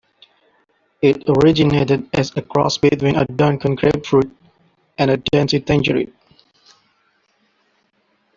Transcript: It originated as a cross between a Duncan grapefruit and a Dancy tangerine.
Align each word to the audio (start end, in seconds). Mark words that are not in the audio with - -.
It 1.03 1.29
originated 1.29 2.09
as 2.13 2.35
a 2.35 2.41
cross 2.41 2.75
between 2.79 3.15
a 3.17 3.25
Duncan 3.25 3.75
grapefruit 3.75 4.35
and 4.97 5.11
a 5.11 5.17
Dancy 5.17 5.59
tangerine. 5.59 6.11